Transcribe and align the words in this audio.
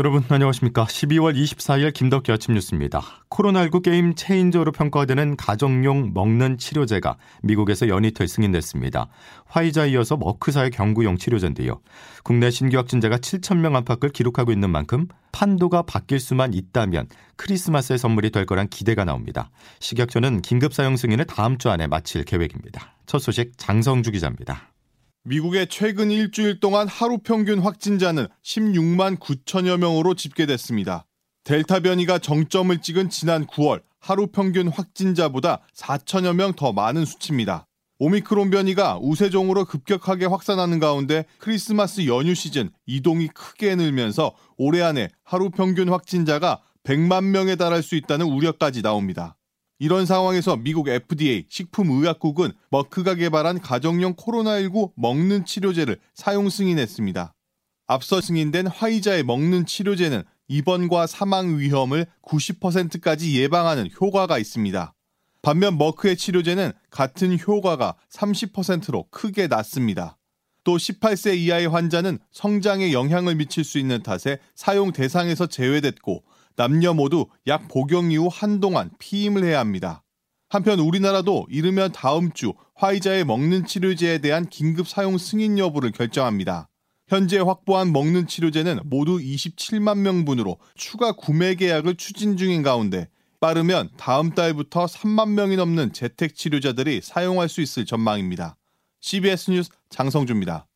여러분 0.00 0.24
안녕하십니까. 0.30 0.86
12월 0.86 1.36
24일 1.36 1.92
김덕기 1.92 2.32
아침 2.32 2.54
뉴스입니다. 2.54 3.02
코로나19 3.28 3.82
게임 3.82 4.14
체인저로 4.14 4.72
평가되는 4.72 5.36
가정용 5.36 6.12
먹는 6.14 6.56
치료제가 6.56 7.18
미국에서 7.42 7.86
연이틀 7.86 8.26
승인됐습니다. 8.26 9.08
화이자에 9.44 9.90
이어서 9.90 10.16
머크사의 10.16 10.70
경구용 10.70 11.18
치료제인데요. 11.18 11.82
국내 12.24 12.50
신규 12.50 12.78
확진자가 12.78 13.18
7천 13.18 13.58
명 13.58 13.76
안팎을 13.76 14.08
기록하고 14.08 14.52
있는 14.52 14.70
만큼 14.70 15.06
판도가 15.32 15.82
바뀔 15.82 16.18
수만 16.18 16.54
있다면 16.54 17.06
크리스마스의 17.36 17.98
선물이 17.98 18.30
될 18.30 18.46
거란 18.46 18.68
기대가 18.68 19.04
나옵니다. 19.04 19.50
식약처는 19.80 20.40
긴급 20.40 20.72
사용 20.72 20.96
승인을 20.96 21.26
다음 21.26 21.58
주 21.58 21.68
안에 21.68 21.88
마칠 21.88 22.24
계획입니다. 22.24 22.94
첫 23.04 23.18
소식 23.18 23.52
장성주 23.58 24.12
기자입니다. 24.12 24.69
미국의 25.24 25.66
최근 25.68 26.10
일주일 26.10 26.60
동안 26.60 26.88
하루 26.88 27.18
평균 27.18 27.58
확진자는 27.60 28.26
16만 28.42 29.18
9천여 29.18 29.76
명으로 29.76 30.14
집계됐습니다. 30.14 31.04
델타 31.44 31.80
변이가 31.80 32.18
정점을 32.18 32.80
찍은 32.80 33.10
지난 33.10 33.46
9월 33.46 33.82
하루 33.98 34.28
평균 34.28 34.68
확진자보다 34.68 35.60
4천여 35.74 36.34
명 36.34 36.54
더 36.54 36.72
많은 36.72 37.04
수치입니다. 37.04 37.66
오미크론 37.98 38.48
변이가 38.48 38.98
우세종으로 39.02 39.66
급격하게 39.66 40.24
확산하는 40.24 40.78
가운데 40.78 41.26
크리스마스 41.36 42.06
연휴 42.06 42.34
시즌 42.34 42.70
이동이 42.86 43.28
크게 43.28 43.74
늘면서 43.76 44.34
올해 44.56 44.80
안에 44.80 45.10
하루 45.22 45.50
평균 45.50 45.90
확진자가 45.90 46.62
100만 46.82 47.24
명에 47.24 47.56
달할 47.56 47.82
수 47.82 47.94
있다는 47.94 48.24
우려까지 48.24 48.80
나옵니다. 48.80 49.36
이런 49.80 50.04
상황에서 50.04 50.56
미국 50.56 50.88
FDA 50.88 51.46
식품의약국은 51.48 52.52
머크가 52.70 53.14
개발한 53.14 53.60
가정용 53.60 54.14
코로나19 54.14 54.92
먹는 54.94 55.46
치료제를 55.46 55.98
사용 56.12 56.50
승인했습니다. 56.50 57.34
앞서 57.86 58.20
승인된 58.20 58.66
화이자의 58.66 59.22
먹는 59.22 59.64
치료제는 59.64 60.22
입원과 60.48 61.06
사망 61.06 61.58
위험을 61.58 62.04
90%까지 62.22 63.40
예방하는 63.40 63.88
효과가 63.98 64.38
있습니다. 64.38 64.94
반면 65.40 65.78
머크의 65.78 66.18
치료제는 66.18 66.72
같은 66.90 67.38
효과가 67.38 67.96
30%로 68.12 69.06
크게 69.10 69.46
낮습니다. 69.46 70.18
또 70.62 70.76
18세 70.76 71.38
이하의 71.38 71.68
환자는 71.68 72.18
성장에 72.32 72.92
영향을 72.92 73.34
미칠 73.34 73.64
수 73.64 73.78
있는 73.78 74.02
탓에 74.02 74.40
사용 74.54 74.92
대상에서 74.92 75.46
제외됐고 75.46 76.22
남녀 76.60 76.92
모두 76.92 77.24
약 77.46 77.68
복용 77.68 78.12
이후 78.12 78.28
한동안 78.30 78.90
피임을 78.98 79.44
해야 79.44 79.60
합니다. 79.60 80.04
한편 80.50 80.78
우리나라도 80.78 81.46
이르면 81.48 81.92
다음 81.92 82.32
주 82.32 82.52
화이자의 82.74 83.24
먹는 83.24 83.64
치료제에 83.64 84.18
대한 84.18 84.46
긴급 84.46 84.86
사용 84.86 85.16
승인 85.16 85.58
여부를 85.58 85.90
결정합니다. 85.90 86.68
현재 87.08 87.38
확보한 87.38 87.94
먹는 87.94 88.26
치료제는 88.26 88.80
모두 88.84 89.16
27만 89.16 90.00
명분으로 90.00 90.58
추가 90.74 91.12
구매 91.12 91.54
계약을 91.54 91.94
추진 91.94 92.36
중인 92.36 92.62
가운데 92.62 93.08
빠르면 93.40 93.88
다음 93.96 94.34
달부터 94.34 94.84
3만 94.84 95.30
명이 95.30 95.56
넘는 95.56 95.94
재택 95.94 96.34
치료자들이 96.34 97.00
사용할 97.02 97.48
수 97.48 97.62
있을 97.62 97.86
전망입니다. 97.86 98.58
CBS 99.00 99.50
뉴스 99.52 99.70
장성주입니다. 99.88 100.66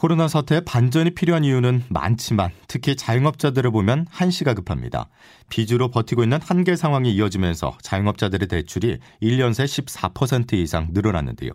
코로나 0.00 0.28
사태에 0.28 0.60
반전이 0.60 1.10
필요한 1.10 1.44
이유는 1.44 1.84
많지만 1.90 2.52
특히 2.68 2.96
자영업자들을 2.96 3.70
보면 3.70 4.06
한시가 4.08 4.54
급합니다. 4.54 5.10
비주로 5.50 5.88
버티고 5.88 6.22
있는 6.22 6.38
한계 6.40 6.74
상황이 6.74 7.12
이어지면서 7.12 7.76
자영업자들의 7.82 8.48
대출이 8.48 8.98
1년 9.22 9.52
새 9.52 9.64
14% 9.64 10.54
이상 10.54 10.88
늘어났는데요. 10.92 11.50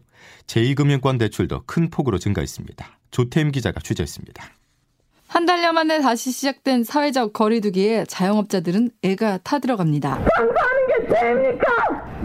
제2금융권 0.45 1.17
대출도 1.17 1.63
큰 1.66 1.89
폭으로 1.89 2.19
증가했습니다. 2.19 3.00
조태임 3.09 3.51
기자가 3.51 3.79
취재했습니다. 3.79 4.44
한 5.27 5.47
달여 5.47 5.73
만에 5.73 6.00
다시 6.01 6.31
시작된 6.31 6.83
사회적 6.83 7.33
거리두기에 7.33 8.06
자영업자들은 8.06 8.91
애가 9.01 9.39
타들어갑니다. 9.39 10.23
장사하는 10.38 10.88
게 10.88 11.16
죄입니까? 11.19 11.66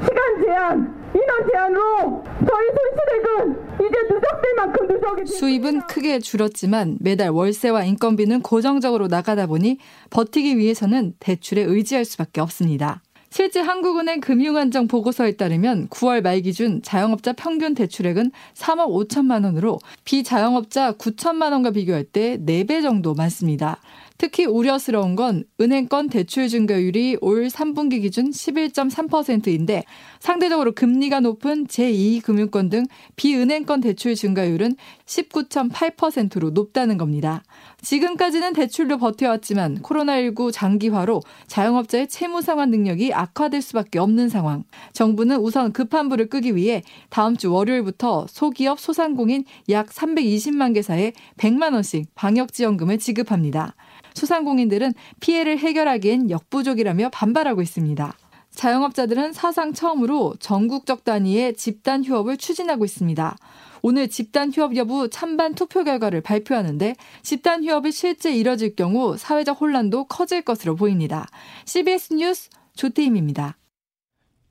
시간 0.02 0.44
제한, 0.44 0.99
인원 1.14 1.50
제한으로 1.50 2.24
저희 2.24 2.68
손실액은 2.76 3.86
이제 3.86 4.14
누적될 4.14 4.54
만큼 4.56 4.86
누적이 4.86 5.26
수입은 5.26 5.86
크게 5.86 6.18
줄었지만 6.20 6.98
매달 7.00 7.30
월세와 7.30 7.84
인건비는 7.84 8.42
고정적으로 8.42 9.08
나가다 9.08 9.46
보니 9.46 9.78
버티기 10.10 10.56
위해서는 10.58 11.14
대출에 11.18 11.62
의지할 11.62 12.04
수밖에 12.04 12.40
없습니다. 12.40 13.02
실제 13.32 13.60
한국은행 13.60 14.20
금융안정 14.20 14.88
보고서에 14.88 15.32
따르면 15.36 15.88
9월 15.88 16.20
말 16.20 16.40
기준 16.40 16.82
자영업자 16.82 17.32
평균 17.34 17.74
대출액은 17.74 18.32
3억 18.54 19.08
5천만 19.08 19.44
원으로 19.44 19.78
비자영업자 20.04 20.94
9천만 20.94 21.52
원과 21.52 21.70
비교할 21.70 22.02
때 22.02 22.38
4배 22.38 22.82
정도 22.82 23.14
많습니다. 23.14 23.78
특히 24.20 24.44
우려스러운 24.44 25.16
건 25.16 25.44
은행권 25.62 26.10
대출 26.10 26.46
증가율이 26.46 27.16
올 27.22 27.46
3분기 27.46 28.02
기준 28.02 28.28
11.3%인데 28.28 29.82
상대적으로 30.18 30.72
금리가 30.72 31.20
높은 31.20 31.66
제2금융권 31.66 32.70
등 32.70 32.84
비은행권 33.16 33.80
대출 33.80 34.14
증가율은 34.14 34.76
19.8%로 35.06 36.50
높다는 36.50 36.98
겁니다. 36.98 37.42
지금까지는 37.80 38.52
대출로 38.52 38.98
버텨왔지만 38.98 39.80
코로나19 39.80 40.52
장기화로 40.52 41.22
자영업자의 41.46 42.08
채무 42.08 42.42
상환 42.42 42.70
능력이 42.70 43.14
악화될 43.14 43.62
수밖에 43.62 43.98
없는 43.98 44.28
상황. 44.28 44.64
정부는 44.92 45.38
우선 45.38 45.72
급한 45.72 46.10
불을 46.10 46.28
끄기 46.28 46.54
위해 46.54 46.82
다음 47.08 47.38
주 47.38 47.50
월요일부터 47.54 48.26
소기업 48.28 48.80
소상공인 48.80 49.46
약 49.70 49.88
320만 49.88 50.74
개사에 50.74 51.14
100만 51.38 51.72
원씩 51.72 52.14
방역 52.14 52.52
지원금을 52.52 52.98
지급합니다. 52.98 53.74
소상공인들은 54.14 54.94
피해를 55.20 55.58
해결하기엔 55.58 56.30
역부족이라며 56.30 57.10
반발하고 57.10 57.62
있습니다. 57.62 58.14
자영업자들은 58.50 59.32
사상 59.32 59.72
처음으로 59.72 60.34
전국적 60.40 61.04
단위의 61.04 61.54
집단 61.54 62.04
휴업을 62.04 62.36
추진하고 62.36 62.84
있습니다. 62.84 63.36
오늘 63.82 64.08
집단 64.08 64.52
휴업 64.52 64.76
여부 64.76 65.08
찬반 65.08 65.54
투표 65.54 65.84
결과를 65.84 66.20
발표하는데 66.20 66.96
집단 67.22 67.64
휴업이 67.64 67.92
실제 67.92 68.34
이뤄질 68.34 68.76
경우 68.76 69.16
사회적 69.16 69.60
혼란도 69.60 70.04
커질 70.04 70.42
것으로 70.42 70.76
보입니다. 70.76 71.26
CBS 71.64 72.14
뉴스 72.14 72.50
조태임입니다. 72.74 73.56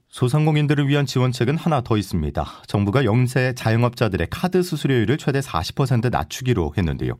소상공인들을 0.09 0.87
위한 0.87 1.05
지원책은 1.05 1.55
하나 1.55 1.81
더 1.81 1.95
있습니다. 1.95 2.45
정부가 2.65 3.05
영세 3.05 3.53
자영업자들의 3.55 4.27
카드 4.31 4.63
수수료율을 4.63 5.19
최대 5.19 5.39
40% 5.39 6.09
낮추기로 6.09 6.73
했는데요. 6.75 7.13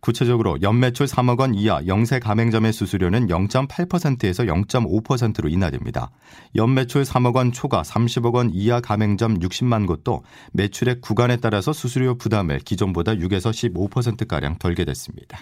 구체적으로 0.00 0.60
연매출 0.62 1.06
3억 1.06 1.40
원 1.40 1.54
이하 1.54 1.82
영세 1.86 2.18
가맹점의 2.18 2.72
수수료는 2.72 3.26
0.8%에서 3.28 4.44
0.5%로 4.44 5.50
인하됩니다. 5.50 6.10
연매출 6.56 7.02
3억 7.02 7.36
원 7.36 7.52
초과 7.52 7.82
30억 7.82 8.34
원 8.34 8.50
이하 8.54 8.80
가맹점 8.80 9.40
60만 9.40 9.86
곳도 9.86 10.24
매출액 10.52 11.02
구간에 11.02 11.36
따라서 11.36 11.74
수수료 11.74 12.16
부담을 12.16 12.58
기존보다 12.58 13.16
6에서 13.16 13.50
15%가량 13.50 14.56
덜게 14.58 14.86
됐습니다. 14.86 15.38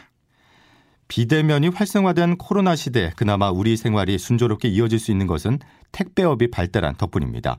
비대면이 1.09 1.69
활성화된 1.69 2.37
코로나 2.37 2.77
시대에 2.77 3.11
그나마 3.17 3.51
우리 3.51 3.77
생활이 3.77 4.19
순조롭게 4.19 4.69
이어질 4.69 4.99
수 4.99 5.11
있는 5.11 5.27
것은 5.27 5.59
택배업이 5.91 6.51
발달한 6.51 6.95
덕분입니다. 6.97 7.59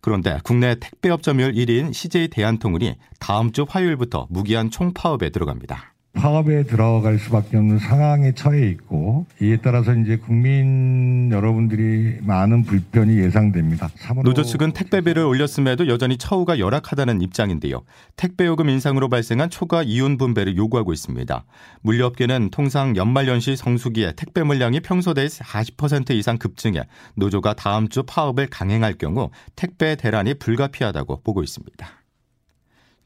그런데 0.00 0.38
국내 0.42 0.74
택배업 0.78 1.22
점유율 1.22 1.54
1위인 1.54 1.92
CJ 1.92 2.28
대한통운이 2.28 2.96
다음 3.20 3.52
주 3.52 3.64
화요일부터 3.68 4.26
무기한 4.30 4.70
총파업에 4.70 5.30
들어갑니다. 5.30 5.94
파업에 6.18 6.64
들어갈 6.64 7.18
수밖에 7.18 7.56
없는 7.56 7.78
상황에 7.78 8.32
처해 8.32 8.68
있고 8.70 9.26
이에 9.40 9.58
따라서 9.58 9.94
이제 9.94 10.16
국민 10.16 11.30
여러분들이 11.30 12.18
많은 12.22 12.64
불편이 12.64 13.18
예상됩니다. 13.18 13.88
노조 14.24 14.42
측은 14.42 14.72
택배비를 14.72 15.22
올렸음에도 15.22 15.86
여전히 15.86 16.18
처우가 16.18 16.58
열악하다는 16.58 17.22
입장인데요. 17.22 17.82
택배요금 18.16 18.68
인상으로 18.68 19.08
발생한 19.08 19.48
초과 19.50 19.84
이윤 19.84 20.18
분배를 20.18 20.56
요구하고 20.56 20.92
있습니다. 20.92 21.44
물류업계는 21.82 22.50
통상 22.50 22.96
연말연시 22.96 23.54
성수기에 23.54 24.14
택배 24.16 24.42
물량이 24.42 24.80
평소 24.80 25.14
대비 25.14 25.28
40% 25.28 26.10
이상 26.10 26.36
급증해 26.38 26.82
노조가 27.14 27.54
다음 27.54 27.88
주 27.88 28.02
파업을 28.02 28.48
강행할 28.48 28.94
경우 28.94 29.30
택배 29.54 29.94
대란이 29.94 30.34
불가피하다고 30.34 31.22
보고 31.22 31.44
있습니다. 31.44 31.97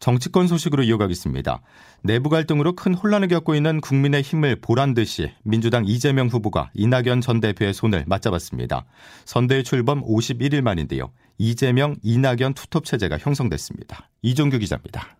정치권 0.07 0.49
소식으로 0.49 0.83
이어가겠습니다. 0.83 1.63
내부 2.03 2.29
갈등으로 2.29 2.73
큰 2.75 2.93
혼란을 2.93 3.29
겪고 3.29 3.55
있는 3.55 3.81
국민의 3.81 4.23
힘을 4.23 4.57
보란 4.57 4.95
듯이 4.95 5.31
민주당 5.45 5.85
이재명 5.87 6.27
후보가 6.27 6.73
이낙연 6.75 7.21
전 7.21 7.39
대표의 7.39 7.73
손을 7.73 8.03
맞잡았습니다. 8.09 8.85
선대의 9.27 9.63
출범 9.63 10.03
51일 10.05 10.61
만인데요. 10.61 11.13
이재명, 11.39 11.95
이낙연 12.03 12.55
투톱 12.55 12.85
체제가 12.85 13.17
형성됐습니다. 13.19 14.11
이종규 14.23 14.59
기자입니다. 14.59 15.17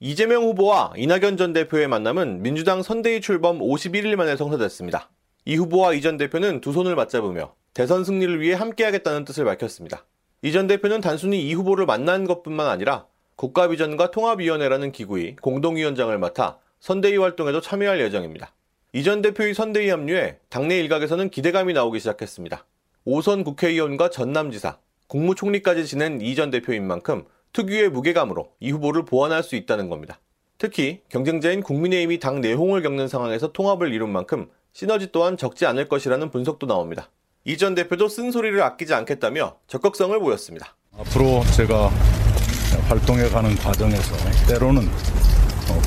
이재명 0.00 0.44
후보와 0.44 0.94
이낙연 0.96 1.36
전 1.36 1.52
대표의 1.52 1.86
만남은 1.88 2.40
민주당 2.40 2.82
선대위 2.82 3.20
출범 3.20 3.58
51일 3.58 4.16
만에 4.16 4.36
성사됐습니다. 4.36 5.10
이 5.44 5.56
후보와 5.56 5.92
이 5.92 6.00
전 6.00 6.16
대표는 6.16 6.62
두 6.62 6.72
손을 6.72 6.96
맞잡으며 6.96 7.52
대선 7.74 8.04
승리를 8.04 8.40
위해 8.40 8.54
함께하겠다는 8.54 9.26
뜻을 9.26 9.44
밝혔습니다. 9.44 10.06
이 10.40 10.50
전 10.50 10.66
대표는 10.66 11.02
단순히 11.02 11.46
이 11.46 11.52
후보를 11.52 11.84
만난 11.84 12.24
것뿐만 12.26 12.68
아니라 12.68 13.04
국가비전과 13.36 14.10
통합위원회라는 14.10 14.92
기구의 14.92 15.36
공동위원장을 15.36 16.16
맡아 16.18 16.58
선대위 16.80 17.16
활동에도 17.16 17.60
참여할 17.60 18.00
예정입니다. 18.00 18.52
이전 18.92 19.22
대표의 19.22 19.54
선대위 19.54 19.88
합류에 19.90 20.38
당내 20.50 20.78
일각에서는 20.80 21.30
기대감이 21.30 21.72
나오기 21.72 21.98
시작했습니다. 21.98 22.64
오선 23.04 23.42
국회의원과 23.44 24.10
전남지사, 24.10 24.78
국무총리까지 25.08 25.86
지낸 25.86 26.20
이 26.20 26.34
전 26.34 26.50
대표인 26.50 26.86
만큼 26.86 27.24
특유의 27.52 27.90
무게감으로 27.90 28.50
이 28.60 28.70
후보를 28.70 29.04
보완할 29.04 29.42
수 29.42 29.56
있다는 29.56 29.88
겁니다. 29.88 30.20
특히 30.58 31.00
경쟁자인 31.08 31.62
국민의힘이 31.62 32.18
당 32.20 32.40
내홍을 32.40 32.82
겪는 32.82 33.08
상황에서 33.08 33.52
통합을 33.52 33.92
이룬 33.92 34.10
만큼 34.10 34.48
시너지 34.72 35.10
또한 35.12 35.36
적지 35.36 35.66
않을 35.66 35.88
것이라는 35.88 36.30
분석도 36.30 36.66
나옵니다. 36.66 37.10
이 37.44 37.56
전 37.56 37.74
대표도 37.74 38.08
쓴소리를 38.08 38.60
아끼지 38.62 38.94
않겠다며 38.94 39.56
적극성을 39.66 40.18
보였습니다. 40.18 40.74
앞으로 40.98 41.42
제가 41.56 41.90
활동해가는 42.88 43.56
과정에서 43.56 44.16
때로는 44.48 44.88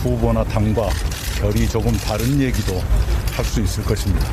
후보나 0.04 0.44
당과 0.44 0.89
결이 1.39 1.68
조금 1.69 1.92
다른 1.94 2.39
얘기도 2.42 2.74
할 3.36 3.45
수 3.45 3.62
있을 3.62 3.84
것입니다. 3.84 4.25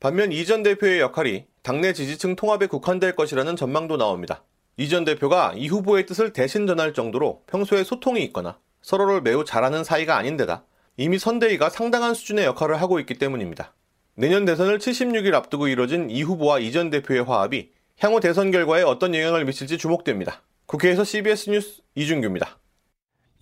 반면 0.00 0.32
이 0.32 0.46
전 0.46 0.62
대표의 0.62 1.00
역할이 1.00 1.44
당내 1.62 1.92
지지층 1.92 2.36
통합에 2.36 2.66
국한될 2.66 3.14
것이라는 3.16 3.54
전망도 3.56 3.96
나옵니다. 3.98 4.42
이 4.78 4.88
전 4.88 5.04
대표가 5.04 5.52
이 5.56 5.68
후보의 5.68 6.06
뜻을 6.06 6.32
대신 6.32 6.66
전할 6.66 6.94
정도로 6.94 7.42
평소에 7.46 7.84
소통이 7.84 8.22
있거나 8.24 8.58
서로를 8.80 9.20
매우 9.20 9.44
잘하는 9.44 9.84
사이가 9.84 10.16
아닌데다 10.16 10.64
이미 10.96 11.18
선대위가 11.18 11.68
상당한 11.68 12.14
수준의 12.14 12.46
역할을 12.46 12.80
하고 12.80 12.98
있기 13.00 13.14
때문입니다. 13.18 13.74
내년 14.14 14.46
대선을 14.46 14.78
76일 14.78 15.34
앞두고 15.34 15.68
이뤄진 15.68 16.08
이 16.08 16.22
후보와 16.22 16.60
이 16.60 16.72
전 16.72 16.88
대표의 16.88 17.24
화합이 17.24 17.70
향후 17.98 18.20
대선 18.20 18.50
결과에 18.50 18.82
어떤 18.82 19.14
영향을 19.14 19.44
미칠지 19.44 19.76
주목됩니다. 19.76 20.40
국회에서 20.70 21.02
CBS 21.02 21.50
뉴스 21.50 21.82
이준규입니다. 21.96 22.60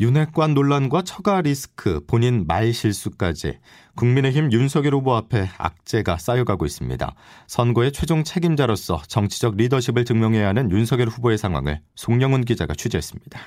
윤핵관 0.00 0.54
논란과 0.54 1.02
처가 1.02 1.42
리스크, 1.42 2.00
본인 2.06 2.46
말 2.46 2.72
실수까지 2.72 3.58
국민의힘 3.96 4.50
윤석열 4.50 4.94
후보 4.94 5.14
앞에 5.14 5.46
악재가 5.58 6.16
쌓여가고 6.16 6.64
있습니다. 6.64 7.14
선거의 7.46 7.92
최종 7.92 8.24
책임자로서 8.24 9.02
정치적 9.08 9.56
리더십을 9.56 10.06
증명해야 10.06 10.48
하는 10.48 10.70
윤석열 10.70 11.08
후보의 11.08 11.36
상황을 11.36 11.82
송영훈 11.96 12.46
기자가 12.46 12.72
취재했습니다. 12.72 13.38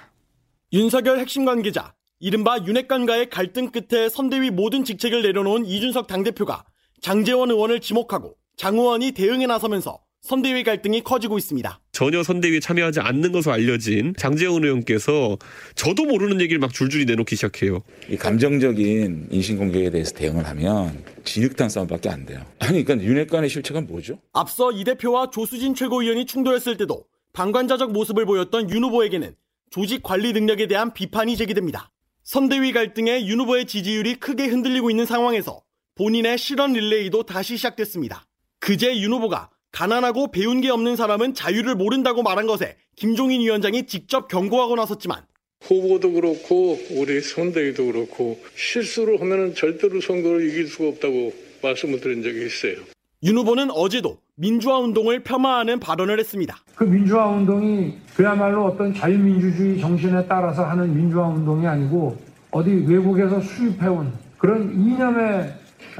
윤석열 0.73 1.17
핵심 1.17 1.45
관계자, 1.45 1.95
이른바 2.19 2.59
윤핵관과의 2.59 3.31
갈등 3.31 3.71
끝에 3.71 4.09
선대위 4.09 4.51
모든 4.51 4.83
직책을 4.83 5.23
내려놓은 5.23 5.65
이준석 5.65 6.05
당대표가 6.05 6.65
장재원 7.01 7.49
의원을 7.49 7.79
지목하고 7.79 8.35
장 8.57 8.75
의원이 8.75 9.13
대응에 9.13 9.47
나서면서 9.47 9.97
선대위 10.21 10.63
갈등이 10.63 11.01
커지고 11.01 11.38
있습니다. 11.39 11.79
전혀 11.91 12.21
선대위에 12.21 12.59
참여하지 12.59 13.00
않는 13.00 13.31
것으로 13.31 13.53
알려진 13.53 14.13
장재원 14.18 14.63
의원께서 14.63 15.38
저도 15.75 16.06
모르는 16.06 16.39
얘기를 16.41 16.59
막 16.59 16.71
줄줄이 16.71 17.06
내놓기 17.06 17.35
시작해요. 17.35 17.81
이 18.07 18.18
감정적인 18.18 19.29
인신공격에 19.31 19.89
대해서 19.89 20.13
대응을 20.13 20.47
하면 20.47 21.03
진흙탕 21.25 21.69
싸움밖에 21.69 22.09
안 22.09 22.25
돼요. 22.25 22.45
아니 22.59 22.83
그러니까 22.83 23.06
윤핵 23.07 23.29
관의 23.29 23.50
실체가 23.50 23.81
뭐죠? 23.81 24.19
앞서 24.31 24.71
이 24.71 24.83
대표와 24.83 25.31
조수진 25.31 25.73
최고위원이 25.73 26.27
충돌했을 26.27 26.77
때도 26.77 27.06
방관자적 27.33 27.91
모습을 27.91 28.25
보였던 28.25 28.69
윤 28.69 28.83
후보에게는 28.83 29.35
조직 29.71 30.03
관리 30.03 30.33
능력에 30.33 30.67
대한 30.67 30.94
비판이 30.94 31.35
제기됩니다. 31.35 31.91
선대위 32.24 32.74
갈등에 32.74 33.25
윤 33.25 33.39
후보의 33.39 33.65
지지율이 33.65 34.15
크게 34.15 34.45
흔들리고 34.45 34.91
있는 34.91 35.07
상황에서 35.07 35.63
본인의 35.95 36.38
실언 36.38 36.74
릴레이도 36.74 37.24
다시 37.24 37.57
시작됐습니다. 37.57 38.27
그제 38.59 39.00
윤 39.00 39.13
후보가 39.13 39.50
가난하고 39.71 40.31
배운 40.31 40.62
게 40.62 40.69
없는 40.69 40.95
사람은 40.95 41.33
자유를 41.33 41.75
모른다고 41.75 42.23
말한 42.23 42.47
것에 42.47 42.75
김종인 42.95 43.41
위원장이 43.41 43.88
직접 43.88 44.27
경고하고 44.27 44.75
나섰지만 44.75 45.23
후보도 45.62 46.12
그렇고 46.12 46.77
우리 46.91 47.21
선대위도 47.21 47.85
그렇고 47.85 48.39
실수를 48.56 49.21
하면 49.21 49.53
절대로 49.56 50.01
선거를 50.01 50.47
이길 50.50 50.68
수가 50.68 50.89
없다고 50.89 51.33
말씀을 51.62 52.01
드린 52.01 52.23
적이 52.23 52.45
있어요. 52.45 52.75
윤 53.23 53.38
후보는 53.38 53.69
어제도 53.69 54.18
민주화 54.35 54.79
운동을 54.79 55.21
폄하하는 55.21 55.79
발언을 55.79 56.19
했습니다. 56.19 56.57
그 56.75 56.83
민주화 56.83 57.27
운동이 57.27 57.94
그야말로 58.15 58.65
어떤 58.65 58.94
자유민주주의 58.94 59.79
정신에 59.79 60.25
따라서 60.27 60.63
하는 60.63 60.95
민주화 60.95 61.27
운동이 61.27 61.67
아니고 61.67 62.17
어디 62.50 62.71
외국에서 62.71 63.39
수입해온 63.39 64.12
그런 64.39 64.74
이념에 64.74 65.53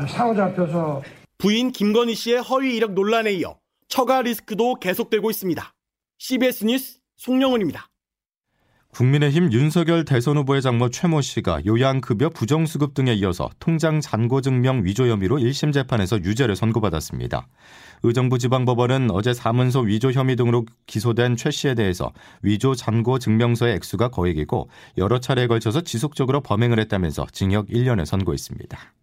사로잡혀서 0.08 1.04
부인 1.38 1.72
김건희 1.72 2.16
씨의 2.16 2.42
허위 2.42 2.76
이력 2.76 2.94
논란에 2.94 3.34
이어 3.34 3.61
처가 3.92 4.22
리스크도 4.22 4.76
계속되고 4.76 5.30
있습니다. 5.30 5.74
CBS 6.18 6.64
뉴스 6.64 7.00
송영은입니다. 7.18 7.90
국민의힘 8.94 9.52
윤석열 9.52 10.06
대선 10.06 10.38
후보의 10.38 10.62
장모 10.62 10.90
최모 10.90 11.22
씨가 11.22 11.66
요양급여 11.66 12.30
부정수급 12.30 12.94
등에 12.94 13.14
이어서 13.16 13.50
통장 13.60 14.00
잔고 14.02 14.42
증명 14.42 14.86
위조 14.86 15.08
혐의로 15.08 15.38
1심 15.38 15.74
재판에서 15.74 16.20
유죄를 16.24 16.56
선고받았습니다. 16.56 17.48
의정부 18.04 18.38
지방법원은 18.38 19.12
어제 19.12 19.34
사문서 19.34 19.82
위조 19.82 20.12
혐의 20.12 20.36
등으로 20.36 20.66
기소된 20.88 21.36
최 21.36 21.52
씨에 21.52 21.76
대해서 21.76 22.12
위조 22.42 22.76
잔고 22.76 23.20
증명서의 23.20 23.76
액수가 23.76 24.10
거액이고 24.10 24.70
여러 24.98 25.20
차례에 25.20 25.48
걸쳐서 25.48 25.82
지속적으로 25.82 26.42
범행을 26.42 26.80
했다면서 26.80 27.28
징역 27.32 27.68
1년을 27.68 28.06
선고했습니다. 28.06 28.94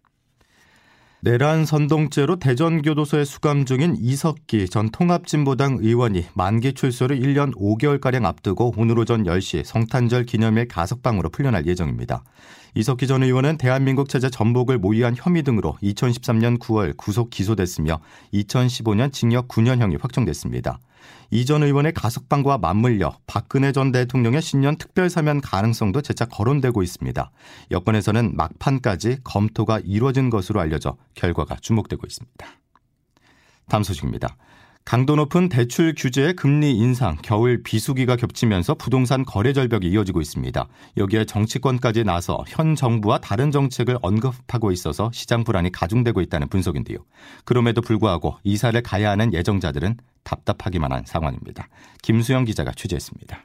내란 1.21 1.65
선동죄로 1.65 2.37
대전교도소에 2.37 3.25
수감 3.25 3.65
중인 3.65 3.97
이석기 3.99 4.69
전 4.69 4.89
통합진보당 4.89 5.79
의원이 5.81 6.27
만기 6.33 6.71
출소를 6.71 7.19
1년 7.19 7.53
5개월가량 7.55 8.23
앞두고 8.23 8.75
오늘 8.77 8.97
오전 8.97 9.25
10시 9.25 9.65
성탄절 9.65 10.23
기념일 10.23 10.69
가석방으로 10.69 11.27
풀려날 11.27 11.67
예정입니다. 11.67 12.23
이석기 12.75 13.07
전 13.07 13.23
의원은 13.23 13.57
대한민국 13.57 14.07
체제 14.07 14.29
전복을 14.29 14.77
모의한 14.77 15.13
혐의 15.17 15.43
등으로 15.43 15.77
2013년 15.83 16.57
9월 16.57 16.95
구속 16.95 17.29
기소됐으며 17.31 17.99
2015년 18.33 19.11
징역 19.11 19.49
9년형이 19.49 20.01
확정됐습니다. 20.01 20.79
이 21.31 21.45
전 21.45 21.63
의원의 21.63 21.93
가석방과 21.93 22.57
맞물려 22.59 23.17
박근혜 23.27 23.71
전 23.71 23.91
대통령의 23.91 24.41
신년 24.41 24.77
특별사면 24.77 25.41
가능성도 25.41 26.01
재차 26.01 26.25
거론되고 26.25 26.83
있습니다. 26.83 27.31
여권에서는 27.71 28.35
막판까지 28.35 29.17
검토가 29.23 29.79
이루어진 29.83 30.29
것으로 30.29 30.59
알려져 30.59 30.97
결과가 31.15 31.57
주목되고 31.61 32.05
있습니다. 32.05 32.45
다음 33.67 33.83
소식입니다. 33.83 34.35
강도 34.85 35.15
높은 35.15 35.49
대출 35.49 35.93
규제의 35.95 36.33
금리 36.35 36.71
인상, 36.71 37.15
겨울 37.21 37.61
비수기가 37.61 38.15
겹치면서 38.15 38.73
부동산 38.73 39.23
거래 39.23 39.53
절벽이 39.53 39.87
이어지고 39.87 40.19
있습니다. 40.19 40.67
여기에 40.97 41.25
정치권까지 41.25 42.05
나서 42.05 42.43
현 42.47 42.73
정부와 42.73 43.19
다른 43.19 43.51
정책을 43.51 43.99
언급하고 44.01 44.71
있어서 44.71 45.11
시장 45.13 45.43
불안이 45.43 45.71
가중되고 45.71 46.21
있다는 46.21 46.47
분석인데요. 46.47 46.97
그럼에도 47.45 47.81
불구하고 47.81 48.37
이사를 48.43 48.81
가야 48.81 49.11
하는 49.11 49.31
예정자들은 49.31 49.97
답답하기만 50.23 50.91
한 50.91 51.03
상황입니다. 51.05 51.69
김수영 52.01 52.45
기자가 52.45 52.71
취재했습니다. 52.71 53.43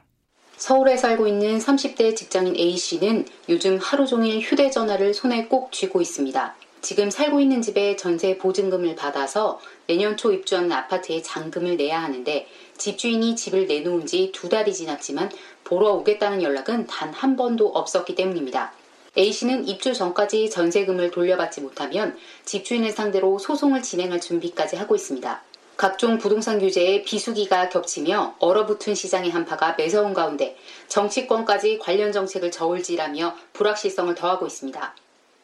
서울에 0.57 0.95
살고 0.95 1.27
있는 1.27 1.59
30대 1.59 2.15
직장인 2.15 2.55
A씨는 2.55 3.25
요즘 3.49 3.77
하루 3.77 4.07
종일 4.07 4.39
휴대전화를 4.39 5.13
손에 5.13 5.47
꼭 5.47 5.71
쥐고 5.71 6.01
있습니다. 6.01 6.55
지금 6.81 7.09
살고 7.09 7.39
있는 7.41 7.61
집에 7.61 7.95
전세 7.95 8.37
보증금을 8.37 8.95
받아서 8.95 9.59
내년 9.87 10.15
초 10.15 10.31
입주하는 10.31 10.71
아파트에 10.71 11.21
잔금을 11.21 11.77
내야 11.77 12.01
하는데 12.03 12.47
집주인이 12.77 13.35
집을 13.35 13.67
내놓은 13.67 14.05
지 14.05 14.31
두 14.31 14.49
달이 14.49 14.73
지났지만 14.73 15.31
보러 15.63 15.89
오겠다는 15.93 16.41
연락은 16.43 16.85
단 16.87 17.11
한 17.11 17.35
번도 17.35 17.69
없었기 17.69 18.13
때문입니다. 18.15 18.71
A씨는 19.17 19.67
입주 19.67 19.93
전까지 19.93 20.49
전세금을 20.49 21.09
돌려받지 21.11 21.61
못하면 21.61 22.17
집주인을 22.45 22.91
상대로 22.91 23.39
소송을 23.39 23.81
진행할 23.81 24.21
준비까지 24.21 24.75
하고 24.75 24.95
있습니다. 24.95 25.41
각종 25.77 26.17
부동산 26.17 26.57
규제에 26.57 27.03
비수기가 27.03 27.67
겹치며 27.67 28.35
얼어붙은 28.39 28.95
시장의 28.95 29.29
한파가 29.29 29.75
매서운 29.77 30.13
가운데 30.13 30.55
정치권까지 30.87 31.79
관련 31.79 32.13
정책을 32.13 32.49
저울질하며 32.49 33.35
불확실성을 33.51 34.15
더하고 34.15 34.47
있습니다. 34.47 34.95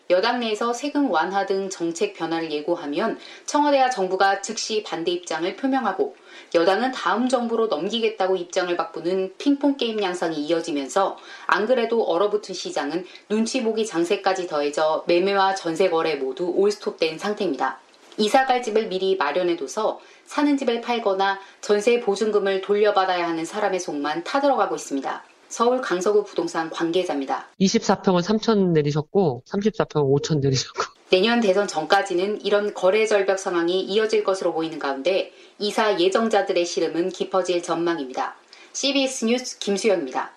여당 0.09 0.39
내에서 0.39 0.71
세금 0.71 1.11
완화 1.11 1.45
등 1.45 1.69
정책 1.69 2.13
변화를 2.13 2.49
예고하면 2.49 3.19
청와대와 3.45 3.89
정부가 3.89 4.41
즉시 4.41 4.83
반대 4.83 5.11
입장을 5.11 5.53
표명하고 5.57 6.15
여당은 6.55 6.91
다음 6.93 7.27
정부로 7.27 7.67
넘기겠다고 7.67 8.37
입장을 8.37 8.75
바꾸는 8.77 9.33
핑퐁 9.37 9.75
게임 9.75 10.01
양상이 10.01 10.37
이어지면서 10.45 11.17
안 11.45 11.65
그래도 11.65 12.03
얼어붙은 12.03 12.55
시장은 12.55 13.05
눈치 13.27 13.63
보기 13.63 13.85
장세까지 13.85 14.47
더해져 14.47 15.03
매매와 15.07 15.55
전세 15.55 15.89
거래 15.89 16.15
모두 16.15 16.53
올스톱된 16.55 17.19
상태입니다. 17.19 17.79
이사 18.17 18.45
갈 18.45 18.61
집을 18.61 18.87
미리 18.87 19.15
마련해둬서 19.15 19.99
사는 20.31 20.55
집을 20.55 20.79
팔거나 20.79 21.41
전세 21.59 21.99
보증금을 21.99 22.61
돌려받아야 22.61 23.27
하는 23.27 23.43
사람의 23.43 23.81
속만 23.81 24.23
타들어가고 24.23 24.75
있습니다. 24.77 25.23
서울 25.49 25.81
강서구 25.81 26.23
부동산 26.23 26.69
관계자입니다. 26.69 27.49
24평은 27.59 28.23
3천 28.23 28.71
내리셨고 28.71 29.43
34평은 29.45 30.21
5천 30.21 30.39
내리셨고 30.39 30.83
내년 31.09 31.41
대선 31.41 31.67
전까지는 31.67 32.45
이런 32.45 32.73
거래 32.73 33.05
절벽 33.05 33.39
상황이 33.39 33.81
이어질 33.81 34.23
것으로 34.23 34.53
보이는 34.53 34.79
가운데 34.79 35.33
이사 35.59 35.99
예정자들의 35.99 36.65
시름은 36.65 37.09
깊어질 37.09 37.61
전망입니다. 37.61 38.37
CBS 38.71 39.25
뉴스 39.25 39.59
김수영입니다. 39.59 40.31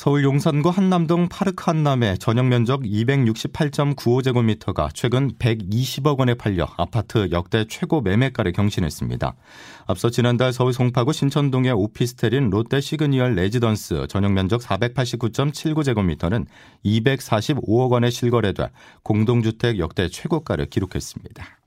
서울 0.00 0.24
용산구 0.24 0.70
한남동 0.70 1.28
파르크 1.28 1.64
한남의 1.66 2.16
전용 2.16 2.48
면적 2.48 2.80
268.95제곱미터가 2.84 4.88
최근 4.94 5.34
120억 5.34 6.18
원에 6.18 6.32
팔려 6.32 6.66
아파트 6.78 7.28
역대 7.32 7.66
최고 7.68 8.00
매매가를 8.00 8.52
경신했습니다. 8.52 9.34
앞서 9.84 10.08
지난달 10.08 10.54
서울 10.54 10.72
송파구 10.72 11.12
신천동의 11.12 11.72
오피스텔인 11.72 12.48
롯데 12.48 12.80
시그니엘 12.80 13.34
레지던스 13.34 14.06
전용 14.08 14.32
면적 14.32 14.62
489.79제곱미터는 14.62 16.46
245억 16.82 17.90
원에 17.90 18.08
실거래돼 18.08 18.70
공동주택 19.02 19.78
역대 19.78 20.08
최고가를 20.08 20.70
기록했습니다. 20.70 21.59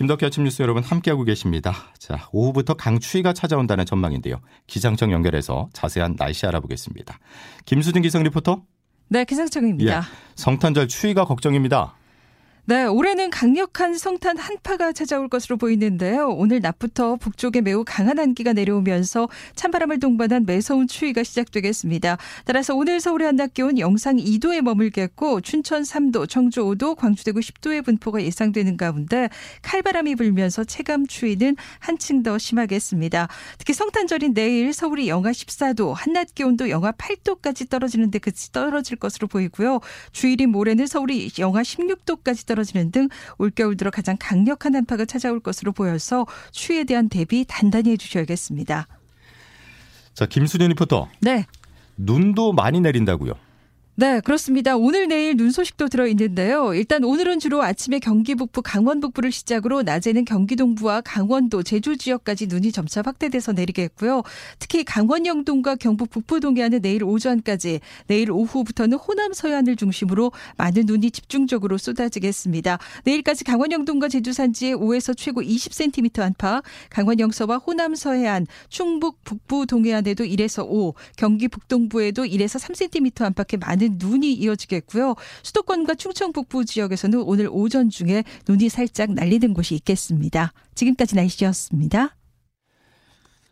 김덕기 0.00 0.24
아침 0.24 0.44
뉴스 0.44 0.62
여러분 0.62 0.82
함께하고 0.82 1.24
계십니다. 1.24 1.74
자, 1.98 2.26
오후부터 2.32 2.72
강추위가 2.72 3.34
찾아온다는 3.34 3.84
전망인데요. 3.84 4.40
기상청 4.66 5.12
연결해서 5.12 5.68
자세한 5.74 6.16
날씨 6.16 6.46
알아보겠습니다. 6.46 7.18
김수진 7.66 8.00
기상 8.00 8.22
리포터. 8.22 8.62
네, 9.10 9.26
기상청입니다. 9.26 9.98
예, 9.98 10.00
성탄절 10.36 10.88
추위가 10.88 11.26
걱정입니다. 11.26 11.96
네, 12.66 12.84
올해는 12.84 13.30
강력한 13.30 13.96
성탄 13.96 14.36
한파가 14.36 14.92
찾아올 14.92 15.28
것으로 15.28 15.56
보이는데요. 15.56 16.28
오늘 16.28 16.60
낮부터 16.60 17.16
북쪽에 17.16 17.62
매우 17.62 17.84
강한 17.84 18.18
한기가 18.18 18.52
내려오면서 18.52 19.28
찬바람을 19.56 19.98
동반한 19.98 20.44
매서운 20.46 20.86
추위가 20.86 21.22
시작되겠습니다. 21.22 22.18
따라서 22.44 22.74
오늘 22.76 23.00
서울의 23.00 23.26
한낮 23.26 23.54
기온 23.54 23.78
영상 23.78 24.18
2도에 24.18 24.60
머물겠고 24.60 25.40
춘천 25.40 25.82
3도, 25.82 26.28
청주 26.28 26.60
5도, 26.60 26.96
광주 26.96 27.24
대구 27.24 27.40
10도의 27.40 27.84
분포가 27.84 28.22
예상되는 28.22 28.76
가운데 28.76 29.30
칼바람이 29.62 30.14
불면서 30.16 30.62
체감 30.62 31.06
추위는 31.06 31.56
한층 31.78 32.22
더 32.22 32.36
심하겠습니다. 32.36 33.28
특히 33.58 33.72
성탄절인 33.72 34.34
내일 34.34 34.74
서울이 34.74 35.08
영하 35.08 35.30
14도, 35.30 35.94
한낮 35.94 36.34
기온도 36.34 36.68
영하 36.68 36.92
8도까지 36.92 37.70
떨어지는데 37.70 38.18
그치 38.18 38.52
떨어질 38.52 38.98
것으로 38.98 39.28
보이고요. 39.28 39.80
주일인 40.12 40.50
모레는 40.50 40.86
서울이 40.86 41.30
영하 41.38 41.62
16도까지 41.62 42.49
떨어 42.50 42.60
떨어지는 42.60 42.90
등 42.90 43.08
올겨울 43.38 43.76
들어 43.76 43.90
가장 43.90 44.16
강력한 44.18 44.74
한파가 44.74 45.04
찾아올 45.04 45.40
것으로 45.40 45.72
보여서 45.72 46.26
추위에 46.52 46.84
대한 46.84 47.08
대비 47.08 47.44
단단히 47.48 47.90
해주셔야겠습니다. 47.92 48.86
자, 50.14 50.26
김수진 50.26 50.68
리포터. 50.68 51.08
네. 51.20 51.46
눈도 51.96 52.52
많이 52.52 52.80
내린다고요. 52.80 53.34
네, 53.96 54.20
그렇습니다. 54.20 54.76
오늘 54.76 55.08
내일 55.08 55.36
눈 55.36 55.50
소식도 55.50 55.88
들어 55.88 56.06
있는데요. 56.06 56.72
일단 56.72 57.04
오늘은 57.04 57.38
주로 57.38 57.62
아침에 57.62 57.98
경기 57.98 58.34
북부, 58.34 58.62
강원 58.62 58.98
북부를 59.00 59.30
시작으로 59.30 59.82
낮에는 59.82 60.24
경기 60.24 60.56
동부와 60.56 61.02
강원도, 61.02 61.62
제주 61.62 61.98
지역까지 61.98 62.46
눈이 62.46 62.72
점차 62.72 63.02
확대돼서 63.04 63.52
내리겠고요. 63.52 64.22
특히 64.58 64.84
강원 64.84 65.26
영동과 65.26 65.74
경북 65.74 66.08
북부 66.08 66.40
동해안은 66.40 66.80
내일 66.80 67.04
오전까지, 67.04 67.80
내일 68.06 68.30
오후부터는 68.30 68.96
호남 68.96 69.34
서해안을 69.34 69.76
중심으로 69.76 70.32
많은 70.56 70.84
눈이 70.86 71.10
집중적으로 71.10 71.76
쏟아지겠습니다. 71.76 72.78
내일까지 73.04 73.44
강원 73.44 73.70
영동과 73.70 74.08
제주 74.08 74.32
산지에 74.32 74.72
5에서 74.72 75.14
최고 75.14 75.42
20cm 75.42 76.20
안팎, 76.20 76.62
강원 76.88 77.20
영서와 77.20 77.58
호남 77.58 77.94
서해안, 77.94 78.46
충북 78.70 79.22
북부 79.24 79.66
동해안에도 79.66 80.24
1에서 80.24 80.64
5, 80.66 80.94
경기 81.18 81.48
북동부에도 81.48 82.24
1에서 82.24 82.58
3cm 82.58 83.24
안팎의 83.26 83.58
많은 83.58 83.79
눈이 83.92 84.32
이어지겠고요. 84.34 85.14
수도권과 85.42 85.94
충청 85.94 86.32
북부 86.32 86.64
지역에서는 86.64 87.22
오늘 87.22 87.48
오전 87.50 87.90
중에 87.90 88.24
눈이 88.48 88.68
살짝 88.68 89.12
날리는 89.12 89.54
곳이 89.54 89.74
있겠습니다. 89.76 90.52
지금까지 90.74 91.16
날씨였습니다. 91.16 92.16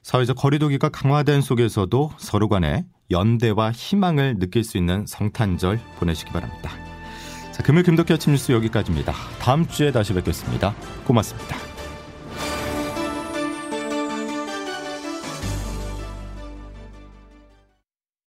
사회적 0.02 0.36
거리두기가 0.36 0.88
강화된 0.88 1.40
속에서도 1.42 2.12
서로 2.18 2.48
간에 2.48 2.86
연대와 3.10 3.72
희망을 3.72 4.38
느낄 4.38 4.64
수 4.64 4.78
있는 4.78 5.04
성탄절 5.06 5.80
보내시기 5.98 6.30
바랍니다. 6.30 6.70
자, 7.52 7.62
금요일 7.62 7.84
김덕기 7.84 8.12
아침 8.12 8.32
뉴스 8.32 8.52
여기까지입니다. 8.52 9.12
다음 9.40 9.66
주에 9.66 9.90
다시 9.90 10.14
뵙겠습니다. 10.14 10.74
고맙습니다. 11.04 11.77